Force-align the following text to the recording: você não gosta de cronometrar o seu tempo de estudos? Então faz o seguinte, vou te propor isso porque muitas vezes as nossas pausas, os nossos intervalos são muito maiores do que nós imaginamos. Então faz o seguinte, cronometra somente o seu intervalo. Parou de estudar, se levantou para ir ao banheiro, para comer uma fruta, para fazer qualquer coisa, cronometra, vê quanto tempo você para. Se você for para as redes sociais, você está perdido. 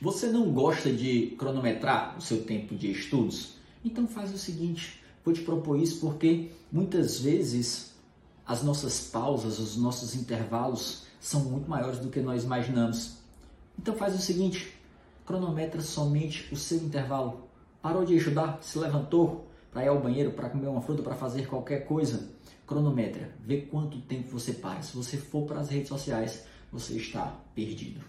você 0.00 0.28
não 0.28 0.52
gosta 0.52 0.92
de 0.92 1.34
cronometrar 1.38 2.16
o 2.18 2.20
seu 2.20 2.44
tempo 2.44 2.74
de 2.74 2.90
estudos? 2.90 3.54
Então 3.84 4.06
faz 4.06 4.34
o 4.34 4.38
seguinte, 4.38 5.02
vou 5.24 5.32
te 5.32 5.40
propor 5.40 5.78
isso 5.78 6.00
porque 6.00 6.50
muitas 6.70 7.20
vezes 7.20 7.94
as 8.46 8.62
nossas 8.62 9.08
pausas, 9.08 9.58
os 9.58 9.76
nossos 9.76 10.14
intervalos 10.14 11.06
são 11.20 11.44
muito 11.44 11.68
maiores 11.68 11.98
do 11.98 12.10
que 12.10 12.20
nós 12.20 12.44
imaginamos. 12.44 13.16
Então 13.78 13.94
faz 13.96 14.14
o 14.14 14.18
seguinte, 14.18 14.72
cronometra 15.24 15.80
somente 15.80 16.52
o 16.52 16.56
seu 16.56 16.78
intervalo. 16.78 17.48
Parou 17.82 18.04
de 18.04 18.16
estudar, 18.16 18.58
se 18.62 18.78
levantou 18.78 19.46
para 19.72 19.84
ir 19.84 19.88
ao 19.88 20.00
banheiro, 20.00 20.32
para 20.32 20.48
comer 20.48 20.68
uma 20.68 20.80
fruta, 20.80 21.02
para 21.02 21.14
fazer 21.14 21.46
qualquer 21.48 21.86
coisa, 21.86 22.30
cronometra, 22.66 23.30
vê 23.44 23.62
quanto 23.62 24.00
tempo 24.00 24.30
você 24.30 24.52
para. 24.52 24.82
Se 24.82 24.96
você 24.96 25.16
for 25.16 25.46
para 25.46 25.60
as 25.60 25.68
redes 25.68 25.88
sociais, 25.88 26.44
você 26.72 26.94
está 26.94 27.34
perdido. 27.54 28.00